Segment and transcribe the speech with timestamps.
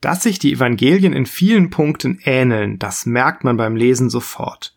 [0.00, 4.74] Dass sich die Evangelien in vielen Punkten ähneln, das merkt man beim Lesen sofort.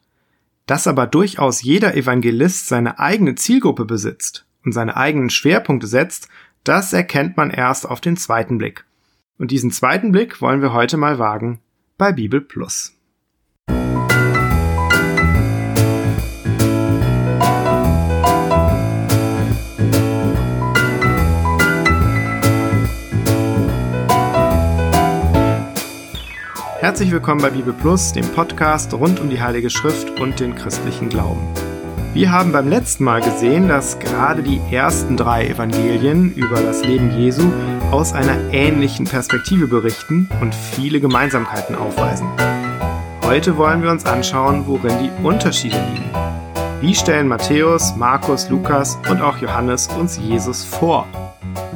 [0.66, 6.28] Dass aber durchaus jeder Evangelist seine eigene Zielgruppe besitzt und seine eigenen Schwerpunkte setzt,
[6.64, 8.86] das erkennt man erst auf den zweiten Blick.
[9.38, 11.60] Und diesen zweiten Blick wollen wir heute mal wagen
[11.98, 12.93] bei Bibel Plus.
[26.84, 31.08] Herzlich willkommen bei Bibel Plus, dem Podcast rund um die Heilige Schrift und den christlichen
[31.08, 31.40] Glauben.
[32.14, 37.18] Wir haben beim letzten Mal gesehen, dass gerade die ersten drei Evangelien über das Leben
[37.18, 37.50] Jesu
[37.90, 42.28] aus einer ähnlichen Perspektive berichten und viele Gemeinsamkeiten aufweisen.
[43.24, 46.12] Heute wollen wir uns anschauen, worin die Unterschiede liegen.
[46.82, 51.08] Wie stellen Matthäus, Markus, Lukas und auch Johannes uns Jesus vor?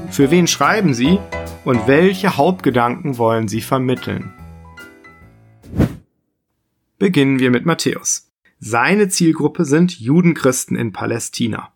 [0.09, 1.17] Für wen schreiben sie
[1.63, 4.33] und welche Hauptgedanken wollen sie vermitteln?
[6.99, 8.31] Beginnen wir mit Matthäus.
[8.59, 11.71] Seine Zielgruppe sind Judenchristen in Palästina.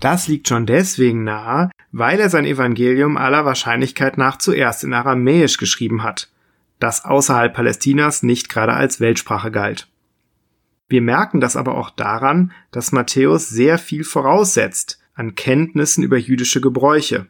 [0.00, 5.56] Das liegt schon deswegen nahe, weil er sein Evangelium aller Wahrscheinlichkeit nach zuerst in Aramäisch
[5.56, 6.32] geschrieben hat,
[6.80, 9.88] das außerhalb Palästinas nicht gerade als Weltsprache galt.
[10.88, 16.60] Wir merken das aber auch daran, dass Matthäus sehr viel voraussetzt an Kenntnissen über jüdische
[16.60, 17.26] Gebräuche,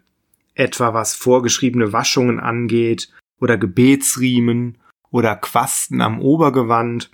[0.55, 3.11] etwa was vorgeschriebene Waschungen angeht
[3.41, 4.79] oder Gebetsriemen
[5.11, 7.11] oder Quasten am Obergewand.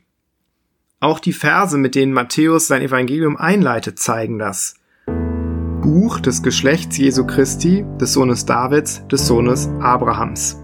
[1.00, 4.74] Auch die Verse, mit denen Matthäus sein Evangelium einleitet, zeigen das.
[5.06, 10.60] Buch des Geschlechts Jesu Christi, des Sohnes Davids, des Sohnes Abrahams.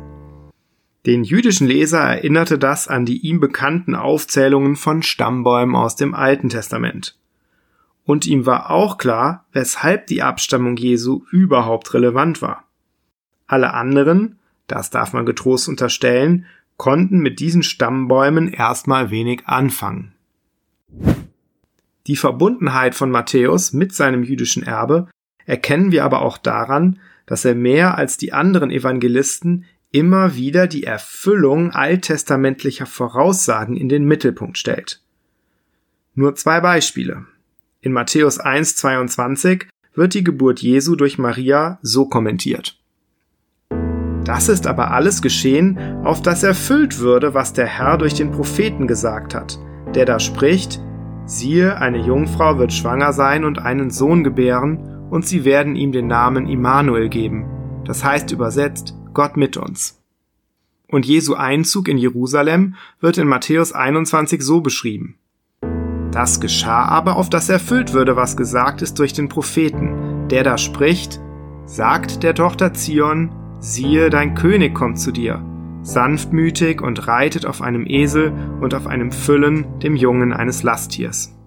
[1.06, 6.48] Den jüdischen Leser erinnerte das an die ihm bekannten Aufzählungen von Stammbäumen aus dem Alten
[6.48, 7.18] Testament.
[8.04, 12.64] Und ihm war auch klar, weshalb die Abstammung Jesu überhaupt relevant war.
[13.46, 16.46] Alle anderen, das darf man getrost unterstellen,
[16.82, 20.14] konnten mit diesen Stammbäumen erstmal wenig anfangen.
[22.08, 25.06] Die Verbundenheit von Matthäus mit seinem jüdischen Erbe
[25.46, 30.82] erkennen wir aber auch daran, dass er mehr als die anderen Evangelisten immer wieder die
[30.82, 35.04] Erfüllung alttestamentlicher Voraussagen in den Mittelpunkt stellt.
[36.16, 37.26] Nur zwei Beispiele.
[37.80, 42.81] In Matthäus 1,22 wird die Geburt Jesu durch Maria so kommentiert.
[44.24, 48.86] Das ist aber alles geschehen, auf das erfüllt würde, was der Herr durch den Propheten
[48.86, 49.58] gesagt hat,
[49.94, 50.80] der da spricht,
[51.26, 56.06] siehe, eine Jungfrau wird schwanger sein und einen Sohn gebären, und sie werden ihm den
[56.06, 57.44] Namen Immanuel geben,
[57.84, 60.00] das heißt übersetzt Gott mit uns.
[60.88, 65.16] Und Jesu Einzug in Jerusalem wird in Matthäus 21 so beschrieben.
[66.12, 70.58] Das geschah aber, auf das erfüllt würde, was gesagt ist durch den Propheten, der da
[70.58, 71.20] spricht,
[71.66, 73.30] sagt der Tochter Zion,
[73.62, 75.40] siehe, dein König kommt zu dir,
[75.82, 81.38] sanftmütig und reitet auf einem Esel und auf einem Füllen, dem Jungen eines Lasttiers.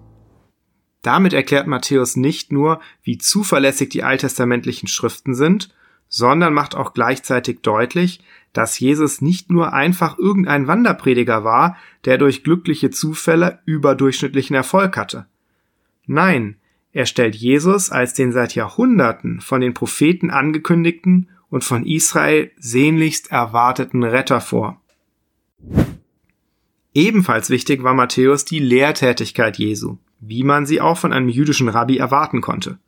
[1.02, 5.74] Damit erklärt Matthäus nicht nur, wie zuverlässig die alttestamentlichen Schriften sind,
[6.08, 8.24] sondern macht auch gleichzeitig deutlich,
[8.54, 11.76] dass Jesus nicht nur einfach irgendein Wanderprediger war,
[12.06, 15.26] der durch glückliche Zufälle überdurchschnittlichen Erfolg hatte.
[16.06, 16.56] Nein,
[16.92, 23.30] er stellt Jesus als den seit Jahrhunderten von den Propheten angekündigten und von Israel sehnlichst
[23.30, 24.80] erwarteten Retter vor.
[26.94, 31.98] Ebenfalls wichtig war Matthäus die Lehrtätigkeit Jesu, wie man sie auch von einem jüdischen Rabbi
[31.98, 32.78] erwarten konnte.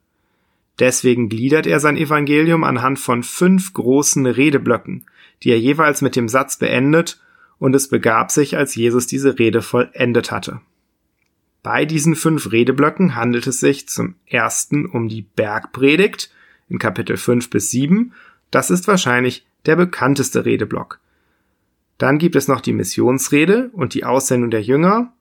[0.79, 5.05] Deswegen gliedert er sein Evangelium anhand von fünf großen Redeblöcken,
[5.43, 7.21] die er jeweils mit dem Satz beendet,
[7.59, 10.61] und es begab sich, als Jesus diese Rede vollendet hatte.
[11.65, 16.31] Bei diesen fünf Redeblöcken handelt es sich zum ersten um die Bergpredigt
[16.69, 18.13] in Kapitel 5 bis 7
[18.51, 21.01] das ist wahrscheinlich der bekannteste Redeblock.
[21.99, 25.13] Dann gibt es noch die Missionsrede und die Aussendung der Jünger,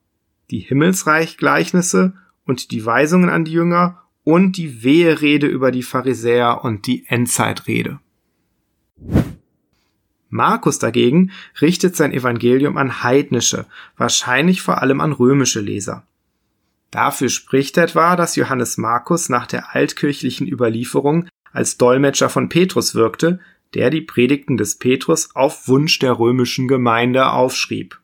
[0.52, 2.14] die Himmelsreichgleichnisse
[2.46, 8.00] und die Weisungen an die Jünger und die Weherede über die Pharisäer und die Endzeitrede.
[10.30, 11.32] Markus dagegen
[11.62, 13.66] richtet sein Evangelium an heidnische,
[13.96, 16.06] wahrscheinlich vor allem an römische Leser.
[16.92, 23.40] Dafür spricht etwa, dass Johannes Markus nach der altkirchlichen Überlieferung als Dolmetscher von Petrus wirkte,
[23.74, 28.00] der die Predigten des Petrus auf Wunsch der römischen Gemeinde aufschrieb.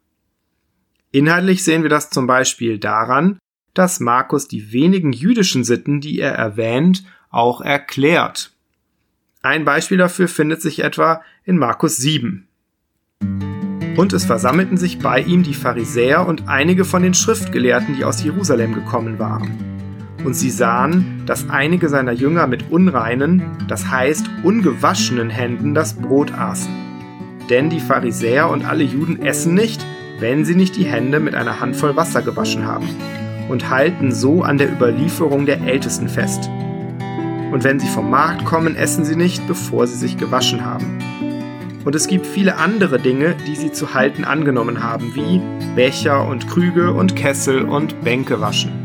[1.12, 3.38] Inhaltlich sehen wir das zum Beispiel daran,
[3.74, 8.52] dass Markus die wenigen jüdischen Sitten, die er erwähnt, auch erklärt.
[9.42, 12.48] Ein Beispiel dafür findet sich etwa in Markus 7.
[13.96, 18.24] Und es versammelten sich bei ihm die Pharisäer und einige von den Schriftgelehrten, die aus
[18.24, 19.73] Jerusalem gekommen waren.
[20.24, 26.34] Und sie sahen, dass einige seiner Jünger mit unreinen, das heißt ungewaschenen Händen das Brot
[26.34, 26.72] aßen.
[27.50, 29.86] denn die Pharisäer und alle Juden essen nicht,
[30.20, 32.88] wenn sie nicht die Hände mit einer Handvoll Wasser gewaschen haben
[33.50, 36.50] und halten so an der Überlieferung der Ältesten fest.
[37.52, 41.00] Und wenn sie vom Markt kommen, essen sie nicht, bevor sie sich gewaschen haben.
[41.86, 45.42] Und es gibt viele andere Dinge, die sie zu halten angenommen haben, wie
[45.76, 48.83] Becher und Krüge und Kessel und Bänke waschen.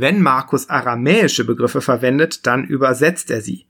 [0.00, 3.66] Wenn Markus aramäische Begriffe verwendet, dann übersetzt er sie.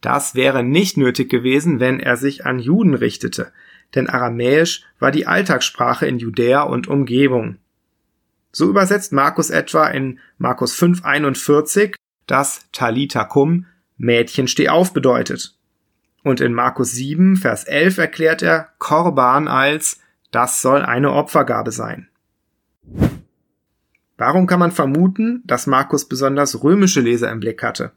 [0.00, 3.50] Das wäre nicht nötig gewesen, wenn er sich an Juden richtete,
[3.96, 7.56] denn Aramäisch war die Alltagssprache in Judäa und Umgebung.
[8.52, 11.94] So übersetzt Markus etwa in Markus 5,41,
[12.28, 13.66] dass Talita cum
[13.96, 15.56] Mädchen steh auf bedeutet.
[16.22, 19.98] Und in Markus 7, Vers 11 erklärt er Korban als
[20.30, 22.08] das soll eine Opfergabe sein.
[24.18, 27.92] Warum kann man vermuten, dass Markus besonders römische Leser im Blick hatte?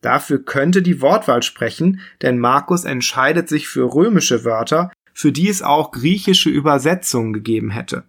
[0.00, 5.62] Dafür könnte die Wortwahl sprechen, denn Markus entscheidet sich für römische Wörter, für die es
[5.62, 8.04] auch griechische Übersetzungen gegeben hätte.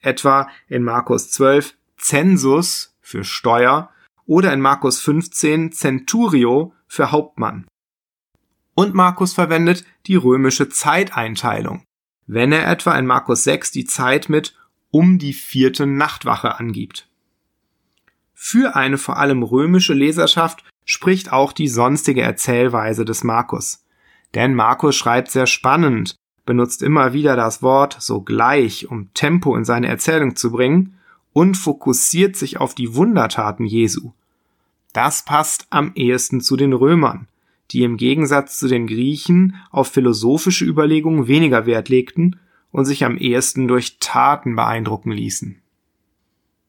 [0.00, 3.90] Etwa in Markus 12 Census für Steuer
[4.24, 7.66] oder in Markus 15 Centurio für Hauptmann.
[8.74, 11.82] Und Markus verwendet die römische Zeiteinteilung,
[12.26, 14.54] wenn er etwa in Markus 6 die Zeit mit
[14.90, 17.08] um die vierte Nachtwache angibt.
[18.34, 23.84] Für eine vor allem römische Leserschaft spricht auch die sonstige Erzählweise des Markus.
[24.34, 26.16] Denn Markus schreibt sehr spannend,
[26.46, 30.98] benutzt immer wieder das Wort sogleich, um Tempo in seine Erzählung zu bringen
[31.32, 34.12] und fokussiert sich auf die Wundertaten Jesu.
[34.92, 37.28] Das passt am ehesten zu den Römern,
[37.70, 42.40] die im Gegensatz zu den Griechen auf philosophische Überlegungen weniger Wert legten
[42.72, 45.60] und sich am ehesten durch Taten beeindrucken ließen.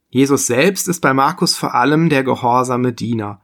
[0.09, 3.39] Jesus selbst ist bei Markus vor allem der gehorsame Diener.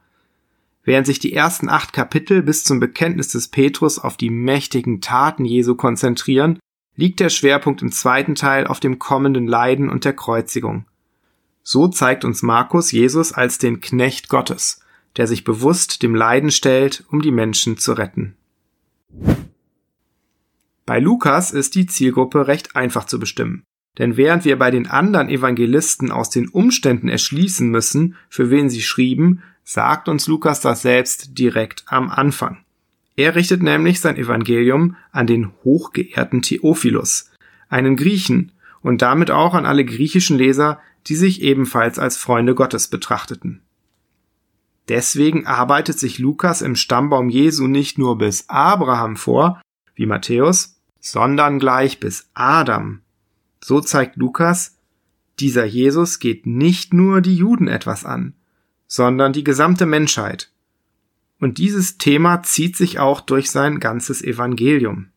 [0.84, 5.44] Während sich die ersten acht Kapitel bis zum Bekenntnis des Petrus auf die mächtigen Taten
[5.44, 6.58] Jesu konzentrieren,
[6.94, 10.84] liegt der Schwerpunkt im zweiten Teil auf dem kommenden Leiden und der Kreuzigung.
[11.62, 14.80] So zeigt uns Markus Jesus als den Knecht Gottes,
[15.16, 18.36] der sich bewusst dem Leiden stellt, um die Menschen zu retten.
[20.88, 23.62] Bei Lukas ist die Zielgruppe recht einfach zu bestimmen.
[23.98, 28.80] Denn während wir bei den anderen Evangelisten aus den Umständen erschließen müssen, für wen sie
[28.80, 32.64] schrieben, sagt uns Lukas das selbst direkt am Anfang.
[33.16, 37.32] Er richtet nämlich sein Evangelium an den hochgeehrten Theophilus,
[37.68, 42.88] einen Griechen, und damit auch an alle griechischen Leser, die sich ebenfalls als Freunde Gottes
[42.88, 43.60] betrachteten.
[44.88, 49.60] Deswegen arbeitet sich Lukas im Stammbaum Jesu nicht nur bis Abraham vor,
[49.94, 53.00] wie Matthäus, sondern gleich bis Adam.
[53.60, 54.76] So zeigt Lukas,
[55.40, 58.34] dieser Jesus geht nicht nur die Juden etwas an,
[58.86, 60.50] sondern die gesamte Menschheit.
[61.40, 65.10] Und dieses Thema zieht sich auch durch sein ganzes Evangelium.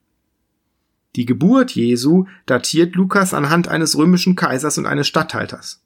[1.15, 5.83] Die Geburt Jesu datiert Lukas anhand eines römischen Kaisers und eines Statthalters.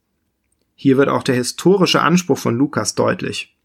[0.76, 3.56] Hier wird auch der historische Anspruch von Lukas deutlich.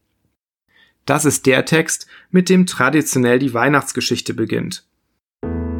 [1.05, 4.85] Das ist der Text, mit dem traditionell die Weihnachtsgeschichte beginnt.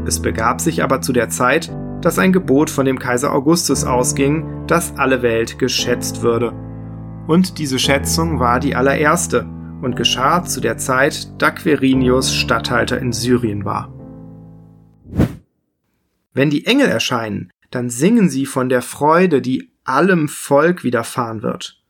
[0.06, 1.71] Es begab sich aber zu der Zeit,
[2.01, 6.53] dass ein Gebot von dem Kaiser Augustus ausging, dass alle Welt geschätzt würde.
[7.27, 9.45] Und diese Schätzung war die allererste
[9.81, 13.94] und geschah zu der Zeit, da Quirinius Statthalter in Syrien war.
[16.34, 21.81] Wenn die Engel erscheinen, dann singen sie von der Freude, die allem Volk widerfahren wird.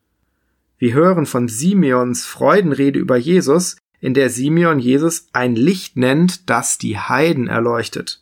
[0.77, 6.77] Wir hören von Simeons Freudenrede über Jesus, in der Simeon Jesus ein Licht nennt, das
[6.77, 8.21] die Heiden erleuchtet.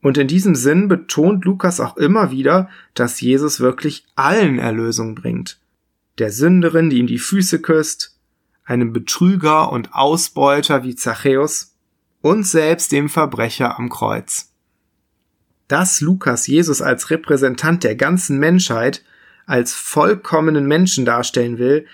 [0.00, 5.60] Und in diesem Sinn betont Lukas auch immer wieder, dass Jesus wirklich allen Erlösung bringt.
[6.18, 8.18] Der Sünderin, die ihm die Füße küsst,
[8.64, 11.74] einem Betrüger und Ausbeuter wie Zachäus
[12.22, 14.50] und selbst dem Verbrecher am Kreuz.
[15.68, 19.02] Dass Lukas Jesus als Repräsentant der ganzen Menschheit
[19.46, 21.86] als vollkommenen Menschen darstellen will,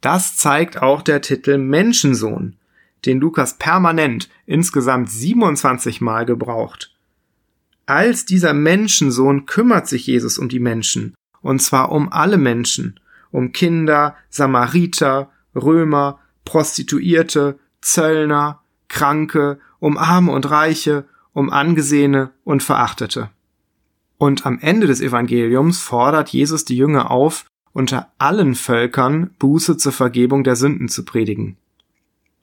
[0.00, 2.56] das zeigt auch der Titel Menschensohn,
[3.04, 6.94] den Lukas permanent insgesamt 27 Mal gebraucht.
[7.86, 12.98] Als dieser Menschensohn kümmert sich Jesus um die Menschen, und zwar um alle Menschen,
[13.30, 23.30] um Kinder, Samariter, Römer, Prostituierte, Zöllner, Kranke, um Arme und Reiche, um Angesehene und Verachtete.
[24.18, 27.44] Und am Ende des Evangeliums fordert Jesus die Jünger auf,
[27.76, 31.58] unter allen Völkern Buße zur Vergebung der Sünden zu predigen.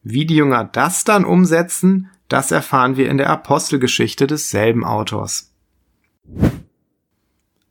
[0.03, 5.51] Wie die Jünger das dann umsetzen, das erfahren wir in der Apostelgeschichte desselben Autors.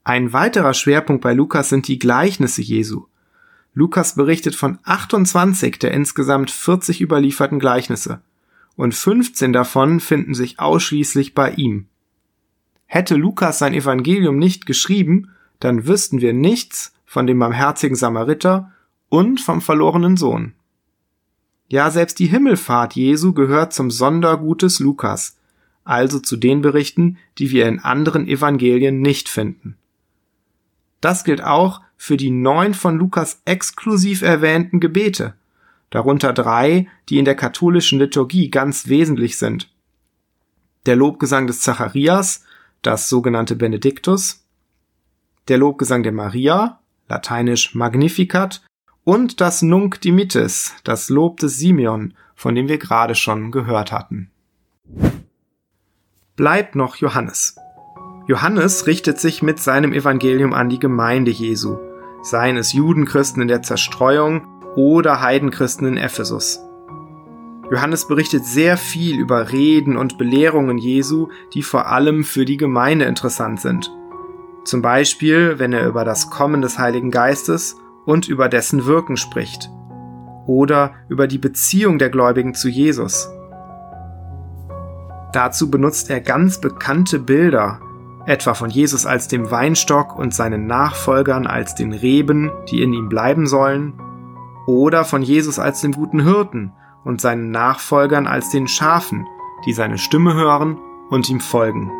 [0.02, 3.06] Ein weiterer Schwerpunkt bei Lukas sind die Gleichnisse Jesu.
[3.74, 8.22] Lukas berichtet von 28 der insgesamt 40 überlieferten Gleichnisse.
[8.74, 11.86] und 15 davon finden sich ausschließlich bei ihm.
[12.86, 18.72] Hätte Lukas sein Evangelium nicht geschrieben, dann wüssten wir nichts von dem barmherzigen Samariter
[19.10, 20.54] und vom verlorenen Sohn.
[21.68, 25.36] Ja, selbst die Himmelfahrt Jesu gehört zum Sondergut des Lukas,
[25.84, 29.76] also zu den Berichten, die wir in anderen Evangelien nicht finden.
[31.02, 35.34] Das gilt auch für die neun von Lukas exklusiv erwähnten Gebete,
[35.90, 39.70] darunter drei, die in der katholischen Liturgie ganz wesentlich sind.
[40.86, 42.42] Der Lobgesang des Zacharias,
[42.80, 44.46] das sogenannte Benediktus,
[45.48, 46.78] der Lobgesang der Maria,
[47.08, 48.62] lateinisch Magnificat,
[49.04, 54.30] und das Nunc Dimittis, das Lob des Simeon, von dem wir gerade schon gehört hatten.
[56.36, 57.56] Bleibt noch Johannes.
[58.28, 61.78] Johannes richtet sich mit seinem Evangelium an die Gemeinde Jesu,
[62.22, 66.60] seien es Judenchristen in der Zerstreuung oder Heidenchristen in Ephesus.
[67.70, 73.06] Johannes berichtet sehr viel über Reden und Belehrungen Jesu, die vor allem für die Gemeinde
[73.06, 73.90] interessant sind.
[74.64, 79.70] Zum Beispiel, wenn er über das Kommen des Heiligen Geistes und über dessen Wirken spricht.
[80.46, 83.28] Oder über die Beziehung der Gläubigen zu Jesus.
[85.32, 87.80] Dazu benutzt er ganz bekannte Bilder,
[88.26, 93.08] etwa von Jesus als dem Weinstock und seinen Nachfolgern als den Reben, die in ihm
[93.08, 93.94] bleiben sollen,
[94.66, 96.72] oder von Jesus als dem guten Hirten
[97.04, 99.26] und seinen Nachfolgern als den Schafen,
[99.66, 100.78] die seine Stimme hören
[101.10, 101.90] und ihm folgen.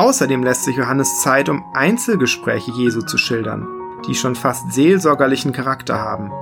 [0.00, 3.68] Außerdem lässt sich Johannes Zeit, um Einzelgespräche Jesu zu schildern,
[4.06, 6.32] die schon fast seelsorgerlichen Charakter haben.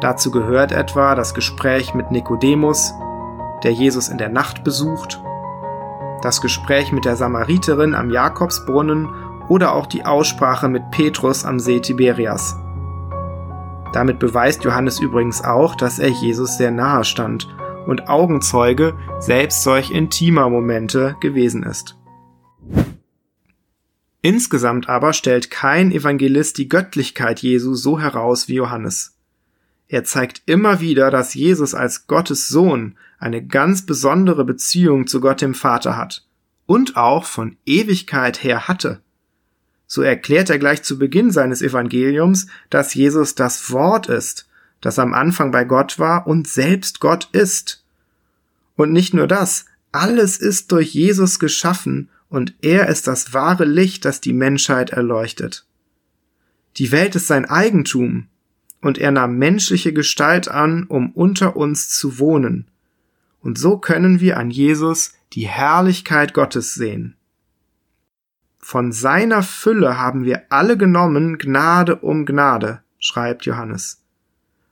[0.00, 2.92] Dazu gehört etwa das Gespräch mit Nikodemus,
[3.62, 5.20] der Jesus in der Nacht besucht
[6.22, 9.08] das Gespräch mit der Samariterin am Jakobsbrunnen
[9.48, 12.56] oder auch die Aussprache mit Petrus am See Tiberias.
[13.92, 17.48] Damit beweist Johannes übrigens auch, dass er Jesus sehr nahe stand
[17.86, 21.99] und Augenzeuge selbst solch intimer Momente gewesen ist.
[24.22, 29.14] Insgesamt aber stellt kein Evangelist die Göttlichkeit Jesu so heraus wie Johannes.
[29.88, 35.40] Er zeigt immer wieder, dass Jesus als Gottes Sohn eine ganz besondere Beziehung zu Gott
[35.40, 36.24] dem Vater hat
[36.66, 39.00] und auch von Ewigkeit her hatte.
[39.86, 44.48] So erklärt er gleich zu Beginn seines Evangeliums, dass Jesus das Wort ist,
[44.80, 47.82] das am Anfang bei Gott war und selbst Gott ist.
[48.76, 54.06] Und nicht nur das, alles ist durch Jesus geschaffen und er ist das wahre Licht,
[54.06, 55.66] das die Menschheit erleuchtet.
[56.78, 58.28] Die Welt ist sein Eigentum,
[58.80, 62.70] und er nahm menschliche Gestalt an, um unter uns zu wohnen.
[63.42, 67.16] Und so können wir an Jesus die Herrlichkeit Gottes sehen.
[68.58, 74.02] Von seiner Fülle haben wir alle genommen, Gnade um Gnade, schreibt Johannes.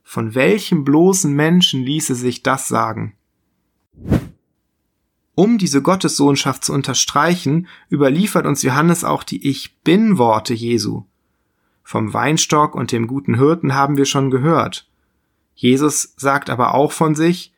[0.05, 3.15] Von welchem bloßen Menschen ließe sich das sagen?
[5.39, 11.05] Um diese Gottessohnschaft zu unterstreichen, überliefert uns Johannes auch die Ich bin Worte Jesu.
[11.85, 14.91] Vom Weinstock und dem guten Hirten haben wir schon gehört.
[15.55, 17.53] Jesus sagt aber auch von sich,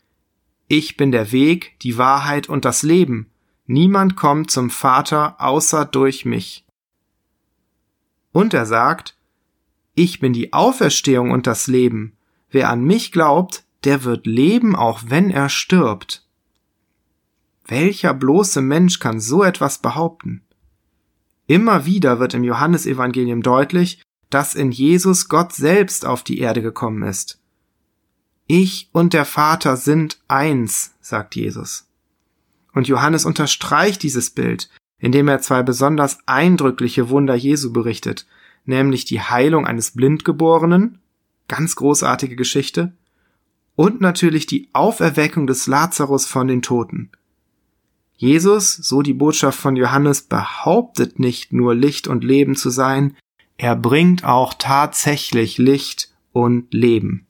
[0.68, 3.30] ich bin der Weg, die Wahrheit und das Leben.
[3.64, 6.66] Niemand kommt zum Vater außer durch mich.
[8.30, 9.16] Und er sagt,
[9.94, 12.14] ich bin die Auferstehung und das Leben.
[12.50, 16.26] Wer an mich glaubt, der wird leben, auch wenn er stirbt.
[17.70, 20.42] Welcher bloße Mensch kann so etwas behaupten?
[21.46, 27.04] Immer wieder wird im Johannesevangelium deutlich, dass in Jesus Gott selbst auf die Erde gekommen
[27.04, 27.40] ist.
[28.48, 31.86] Ich und der Vater sind eins, sagt Jesus.
[32.74, 38.26] Und Johannes unterstreicht dieses Bild, indem er zwei besonders eindrückliche Wunder Jesu berichtet,
[38.64, 40.98] nämlich die Heilung eines Blindgeborenen,
[41.46, 42.92] ganz großartige Geschichte,
[43.76, 47.12] und natürlich die Auferweckung des Lazarus von den Toten.
[48.20, 53.16] Jesus, so die Botschaft von Johannes, behauptet nicht nur Licht und Leben zu sein,
[53.56, 57.24] er bringt auch tatsächlich Licht und Leben.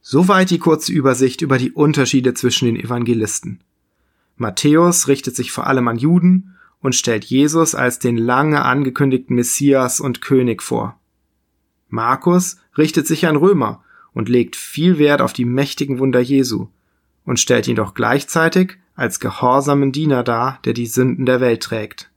[0.00, 3.60] Soweit die kurze Übersicht über die Unterschiede zwischen den Evangelisten.
[4.36, 10.00] Matthäus richtet sich vor allem an Juden und stellt Jesus als den lange angekündigten Messias
[10.00, 10.98] und König vor.
[11.90, 13.84] Markus richtet sich an Römer
[14.14, 16.68] und legt viel Wert auf die mächtigen Wunder Jesu
[17.26, 22.10] und stellt ihn doch gleichzeitig als gehorsamen Diener dar, der die Sünden der Welt trägt.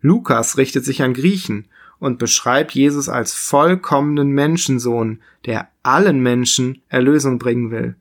[0.00, 1.66] Lukas richtet sich an Griechen
[1.98, 7.96] und beschreibt Jesus als vollkommenen Menschensohn, der allen Menschen Erlösung bringen will.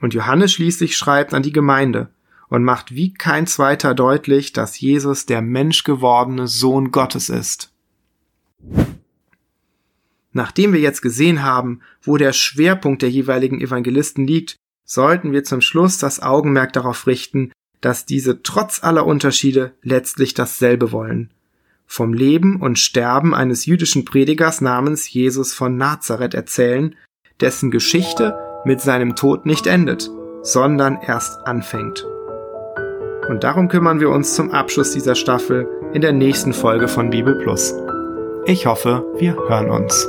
[0.00, 2.08] Und Johannes schließlich schreibt an die Gemeinde
[2.48, 7.72] und macht wie kein zweiter deutlich, dass Jesus der menschgewordene Sohn Gottes ist.
[10.32, 14.56] Nachdem wir jetzt gesehen haben, wo der Schwerpunkt der jeweiligen Evangelisten liegt,
[14.90, 20.90] sollten wir zum Schluss das Augenmerk darauf richten, dass diese trotz aller Unterschiede letztlich dasselbe
[20.90, 21.30] wollen.
[21.86, 26.96] Vom Leben und Sterben eines jüdischen Predigers namens Jesus von Nazareth erzählen,
[27.40, 30.10] dessen Geschichte mit seinem Tod nicht endet,
[30.42, 32.04] sondern erst anfängt.
[33.28, 37.36] Und darum kümmern wir uns zum Abschluss dieser Staffel in der nächsten Folge von Bibel
[37.36, 37.74] Plus.
[38.44, 40.08] Ich hoffe, wir hören uns.